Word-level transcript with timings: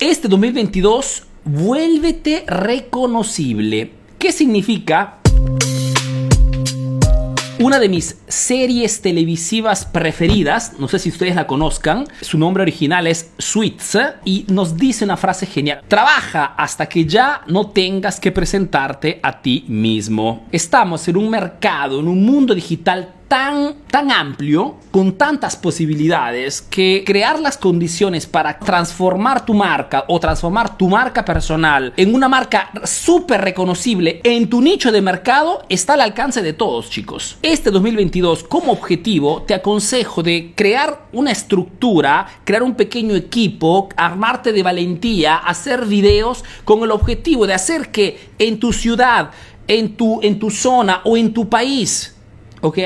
Este 0.00 0.28
2022, 0.28 1.24
vuélvete 1.44 2.44
reconocible. 2.46 3.90
¿Qué 4.16 4.30
significa? 4.30 5.18
Una 7.58 7.80
de 7.80 7.88
mis 7.88 8.16
series 8.28 9.02
televisivas 9.02 9.84
preferidas, 9.84 10.74
no 10.78 10.86
sé 10.86 11.00
si 11.00 11.08
ustedes 11.08 11.34
la 11.34 11.48
conozcan, 11.48 12.06
su 12.20 12.38
nombre 12.38 12.62
original 12.62 13.08
es 13.08 13.32
Sweets 13.38 13.98
y 14.24 14.46
nos 14.46 14.76
dice 14.76 15.04
una 15.04 15.16
frase 15.16 15.46
genial. 15.46 15.82
Trabaja 15.88 16.54
hasta 16.56 16.86
que 16.86 17.04
ya 17.04 17.42
no 17.48 17.70
tengas 17.70 18.20
que 18.20 18.30
presentarte 18.30 19.18
a 19.20 19.42
ti 19.42 19.64
mismo. 19.66 20.46
Estamos 20.52 21.08
en 21.08 21.16
un 21.16 21.28
mercado, 21.28 21.98
en 21.98 22.06
un 22.06 22.24
mundo 22.24 22.54
digital 22.54 23.16
tan, 23.28 23.74
tan 23.90 24.10
amplio, 24.10 24.76
con 24.90 25.12
tantas 25.12 25.54
posibilidades, 25.54 26.62
que 26.62 27.04
crear 27.06 27.38
las 27.38 27.58
condiciones 27.58 28.26
para 28.26 28.58
transformar 28.58 29.44
tu 29.44 29.54
marca 29.54 30.04
o 30.08 30.18
transformar 30.18 30.76
tu 30.76 30.88
marca 30.88 31.24
personal 31.24 31.92
en 31.96 32.14
una 32.14 32.28
marca 32.28 32.70
súper 32.84 33.42
reconocible 33.42 34.20
en 34.24 34.48
tu 34.48 34.62
nicho 34.62 34.90
de 34.90 35.02
mercado 35.02 35.62
está 35.68 35.94
al 35.94 36.00
alcance 36.00 36.42
de 36.42 36.54
todos, 36.54 36.88
chicos. 36.90 37.36
Este 37.42 37.70
2022, 37.70 38.44
como 38.44 38.72
objetivo, 38.72 39.42
te 39.42 39.54
aconsejo 39.54 40.22
de 40.22 40.52
crear 40.54 41.06
una 41.12 41.30
estructura, 41.30 42.26
crear 42.44 42.62
un 42.62 42.74
pequeño 42.74 43.14
equipo, 43.14 43.88
armarte 43.96 44.52
de 44.52 44.62
valentía, 44.62 45.36
hacer 45.36 45.84
videos 45.84 46.44
con 46.64 46.82
el 46.82 46.90
objetivo 46.90 47.46
de 47.46 47.54
hacer 47.54 47.90
que 47.90 48.30
en 48.38 48.58
tu 48.58 48.72
ciudad, 48.72 49.30
en 49.66 49.96
tu, 49.96 50.20
en 50.22 50.38
tu 50.38 50.50
zona 50.50 51.02
o 51.04 51.16
en 51.16 51.34
tu 51.34 51.48
país, 51.48 52.14
¿ok? 52.60 52.78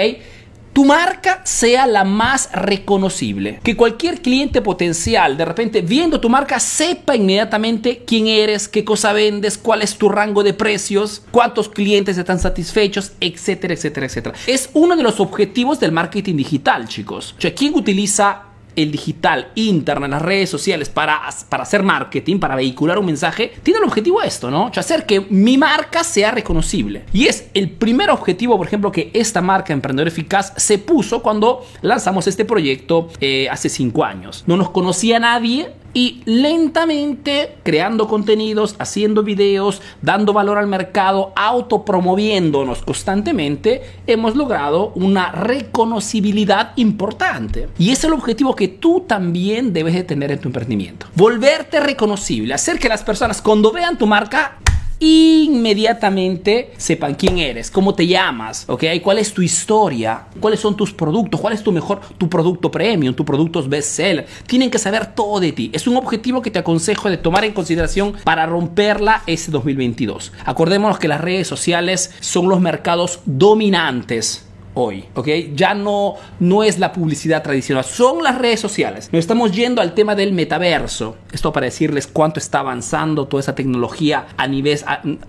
Tu 0.72 0.86
marca 0.86 1.42
sea 1.44 1.86
la 1.86 2.02
más 2.02 2.50
reconocible. 2.52 3.60
Que 3.62 3.76
cualquier 3.76 4.22
cliente 4.22 4.62
potencial, 4.62 5.36
de 5.36 5.44
repente, 5.44 5.82
viendo 5.82 6.18
tu 6.18 6.30
marca, 6.30 6.58
sepa 6.60 7.14
inmediatamente 7.14 8.04
quién 8.06 8.26
eres, 8.26 8.68
qué 8.68 8.82
cosa 8.82 9.12
vendes, 9.12 9.58
cuál 9.58 9.82
es 9.82 9.98
tu 9.98 10.08
rango 10.08 10.42
de 10.42 10.54
precios, 10.54 11.24
cuántos 11.30 11.68
clientes 11.68 12.16
están 12.16 12.38
satisfechos, 12.38 13.12
etcétera, 13.20 13.74
etcétera, 13.74 14.06
etcétera. 14.06 14.34
Es 14.46 14.70
uno 14.72 14.96
de 14.96 15.02
los 15.02 15.20
objetivos 15.20 15.78
del 15.78 15.92
marketing 15.92 16.36
digital, 16.36 16.88
chicos. 16.88 17.34
O 17.36 17.40
sea, 17.42 17.54
¿quién 17.54 17.74
utiliza 17.74 18.44
el 18.76 18.90
digital, 18.90 19.48
internet, 19.54 20.10
las 20.10 20.22
redes 20.22 20.50
sociales 20.50 20.88
para, 20.88 21.20
para 21.48 21.62
hacer 21.62 21.82
marketing, 21.82 22.38
para 22.38 22.56
vehicular 22.56 22.98
un 22.98 23.06
mensaje, 23.06 23.52
tiene 23.62 23.78
el 23.78 23.84
objetivo 23.84 24.22
esto, 24.22 24.50
¿no? 24.50 24.66
O 24.66 24.80
hacer 24.80 25.06
que 25.06 25.20
mi 25.20 25.58
marca 25.58 26.04
sea 26.04 26.30
reconocible. 26.30 27.04
Y 27.12 27.26
es 27.26 27.48
el 27.54 27.70
primer 27.70 28.10
objetivo, 28.10 28.56
por 28.56 28.66
ejemplo, 28.66 28.92
que 28.92 29.10
esta 29.14 29.40
marca 29.40 29.72
Emprendedor 29.72 30.08
Eficaz 30.08 30.52
se 30.56 30.78
puso 30.78 31.22
cuando 31.22 31.64
lanzamos 31.82 32.26
este 32.26 32.44
proyecto 32.44 33.08
eh, 33.20 33.48
hace 33.50 33.68
cinco 33.68 34.04
años. 34.04 34.44
No 34.46 34.56
nos 34.56 34.70
conocía 34.70 35.18
nadie, 35.18 35.70
y 35.94 36.22
lentamente 36.24 37.56
creando 37.62 38.08
contenidos, 38.08 38.76
haciendo 38.78 39.22
videos, 39.22 39.82
dando 40.00 40.32
valor 40.32 40.58
al 40.58 40.66
mercado, 40.66 41.32
autopromoviéndonos 41.36 42.82
constantemente, 42.82 43.82
hemos 44.06 44.36
logrado 44.36 44.92
una 44.94 45.32
reconocibilidad 45.32 46.72
importante. 46.76 47.68
Y 47.78 47.90
es 47.90 48.02
el 48.04 48.12
objetivo 48.12 48.56
que 48.56 48.68
tú 48.68 49.04
también 49.06 49.72
debes 49.72 49.94
de 49.94 50.04
tener 50.04 50.32
en 50.32 50.40
tu 50.40 50.48
emprendimiento. 50.48 51.06
Volverte 51.14 51.80
reconocible, 51.80 52.54
hacer 52.54 52.78
que 52.78 52.88
las 52.88 53.02
personas 53.02 53.42
cuando 53.42 53.72
vean 53.72 53.98
tu 53.98 54.06
marca 54.06 54.58
inmediatamente 55.02 56.72
sepan 56.76 57.14
quién 57.14 57.38
eres, 57.38 57.70
cómo 57.70 57.94
te 57.94 58.06
llamas, 58.06 58.64
¿ok? 58.68 58.84
¿Cuál 59.02 59.18
es 59.18 59.34
tu 59.34 59.42
historia? 59.42 60.26
¿Cuáles 60.38 60.60
son 60.60 60.76
tus 60.76 60.92
productos? 60.92 61.40
¿Cuál 61.40 61.54
es 61.54 61.62
tu 61.62 61.72
mejor, 61.72 62.00
tu 62.18 62.28
producto 62.28 62.70
premium, 62.70 63.14
tu 63.14 63.24
producto 63.24 63.62
bestseller? 63.68 64.26
Tienen 64.46 64.70
que 64.70 64.78
saber 64.78 65.14
todo 65.14 65.40
de 65.40 65.52
ti. 65.52 65.70
Es 65.72 65.86
un 65.86 65.96
objetivo 65.96 66.40
que 66.40 66.50
te 66.50 66.60
aconsejo 66.60 67.10
de 67.10 67.16
tomar 67.16 67.44
en 67.44 67.52
consideración 67.52 68.14
para 68.24 68.46
romperla 68.46 69.22
este 69.26 69.50
2022. 69.50 70.32
Acordémonos 70.44 70.98
que 70.98 71.08
las 71.08 71.20
redes 71.20 71.48
sociales 71.48 72.14
son 72.20 72.48
los 72.48 72.60
mercados 72.60 73.20
dominantes 73.24 74.46
hoy, 74.74 75.04
¿ok? 75.14 75.28
Ya 75.54 75.74
no, 75.74 76.14
no 76.40 76.62
es 76.62 76.78
la 76.78 76.92
publicidad 76.92 77.42
tradicional, 77.42 77.84
son 77.84 78.22
las 78.22 78.38
redes 78.38 78.60
sociales. 78.60 79.08
Nos 79.12 79.20
estamos 79.20 79.52
yendo 79.52 79.80
al 79.80 79.94
tema 79.94 80.14
del 80.14 80.32
metaverso. 80.32 81.16
Esto 81.32 81.52
para 81.52 81.66
decirles 81.66 82.06
cuánto 82.06 82.38
está 82.38 82.60
avanzando 82.60 83.26
toda 83.26 83.40
esa 83.40 83.54
tecnología 83.54 84.26
a 84.36 84.46
nivel, 84.46 84.78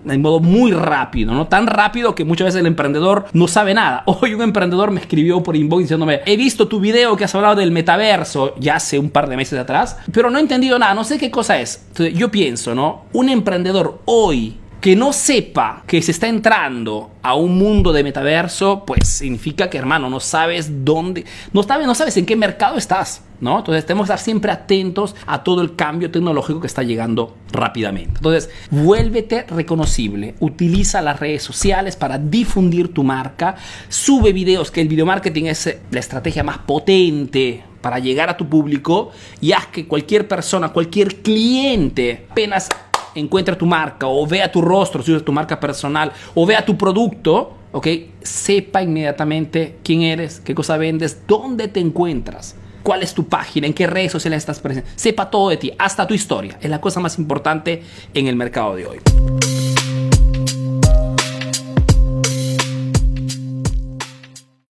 en 0.05 0.21
modo 0.21 0.39
muy 0.39 0.71
rápido, 0.71 1.33
¿no? 1.33 1.47
Tan 1.47 1.67
rápido 1.67 2.15
que 2.15 2.25
muchas 2.25 2.45
veces 2.45 2.61
el 2.61 2.67
emprendedor 2.67 3.25
no 3.33 3.47
sabe 3.47 3.73
nada. 3.73 4.03
Hoy 4.05 4.33
un 4.33 4.41
emprendedor 4.41 4.91
me 4.91 5.01
escribió 5.01 5.41
por 5.43 5.55
inbox 5.55 5.83
diciéndome, 5.83 6.21
he 6.25 6.37
visto 6.37 6.67
tu 6.67 6.79
video 6.79 7.15
que 7.15 7.25
has 7.25 7.35
hablado 7.35 7.55
del 7.55 7.71
metaverso 7.71 8.55
ya 8.59 8.75
hace 8.75 8.99
un 8.99 9.09
par 9.09 9.29
de 9.29 9.37
meses 9.37 9.59
atrás, 9.59 9.97
pero 10.11 10.29
no 10.29 10.37
he 10.37 10.41
entendido 10.41 10.79
nada, 10.79 10.93
no 10.93 11.03
sé 11.03 11.17
qué 11.17 11.31
cosa 11.31 11.59
es. 11.59 11.83
Entonces, 11.89 12.17
yo 12.17 12.31
pienso, 12.31 12.73
¿no? 12.75 13.05
Un 13.13 13.29
emprendedor 13.29 13.99
hoy 14.05 14.57
que 14.83 14.97
no 14.97 15.13
sepa 15.13 15.81
que 15.87 16.01
se 16.01 16.11
está 16.11 16.27
entrando 16.27 17.11
a 17.21 17.35
un 17.35 17.57
mundo 17.57 17.93
de 17.93 18.03
metaverso, 18.03 18.83
pues 18.85 19.07
significa 19.07 19.69
que, 19.69 19.77
hermano, 19.77 20.09
no 20.09 20.19
sabes 20.19 20.83
dónde, 20.83 21.23
no 21.53 21.63
sabes, 21.63 21.87
no 21.87 21.95
sabes 21.95 22.17
en 22.17 22.25
qué 22.25 22.35
mercado 22.35 22.75
estás, 22.75 23.23
¿no? 23.39 23.59
Entonces 23.59 23.85
tenemos 23.85 24.07
que 24.07 24.13
estar 24.13 24.25
siempre 24.25 24.51
atentos 24.51 25.15
a 25.25 25.41
todo 25.41 25.61
el 25.61 25.77
cambio 25.77 26.11
tecnológico 26.11 26.59
que 26.59 26.67
está 26.67 26.83
llegando 26.83 27.33
rápidamente. 27.53 28.15
Entonces, 28.17 28.49
vuélvete 28.71 29.43
reconocible, 29.43 30.35
utiliza 30.41 31.01
las 31.01 31.17
redes 31.17 31.43
sociales 31.43 31.95
para 31.95 32.17
difundir 32.17 32.93
tu 32.93 33.05
marca, 33.05 33.55
sube 33.87 34.33
videos, 34.33 34.69
que 34.69 34.81
el 34.81 34.89
video 34.89 35.05
marketing 35.05 35.45
es 35.45 35.77
la 35.91 35.99
estrategia 36.01 36.43
más 36.43 36.57
potente 36.57 37.63
para 37.79 37.99
llegar 37.99 38.29
a 38.29 38.35
tu 38.35 38.49
público 38.49 39.11
y 39.39 39.53
haz 39.53 39.67
que 39.67 39.87
cualquier 39.87 40.27
persona, 40.27 40.73
cualquier 40.73 41.21
cliente, 41.21 42.27
apenas 42.29 42.67
encuentra 43.15 43.57
tu 43.57 43.65
marca 43.65 44.07
o 44.07 44.25
vea 44.25 44.51
tu 44.51 44.61
rostro, 44.61 45.03
si 45.03 45.13
es 45.13 45.23
tu 45.23 45.31
marca 45.31 45.59
personal, 45.59 46.11
o 46.35 46.45
vea 46.45 46.65
tu 46.65 46.77
producto, 46.77 47.53
¿ok? 47.71 47.87
Sepa 48.21 48.81
inmediatamente 48.81 49.77
quién 49.83 50.03
eres, 50.03 50.39
qué 50.39 50.55
cosa 50.55 50.77
vendes, 50.77 51.21
dónde 51.27 51.67
te 51.67 51.79
encuentras, 51.79 52.55
cuál 52.83 53.03
es 53.03 53.13
tu 53.13 53.27
página, 53.27 53.67
en 53.67 53.73
qué 53.73 53.87
redes 53.87 54.11
sociales 54.11 54.37
estás 54.37 54.59
presente. 54.59 54.89
Sepa 54.95 55.29
todo 55.29 55.49
de 55.49 55.57
ti, 55.57 55.71
hasta 55.77 56.07
tu 56.07 56.13
historia. 56.13 56.57
Es 56.61 56.69
la 56.69 56.81
cosa 56.81 56.99
más 56.99 57.17
importante 57.17 57.83
en 58.13 58.27
el 58.27 58.35
mercado 58.35 58.75
de 58.75 58.87
hoy. 58.87 58.99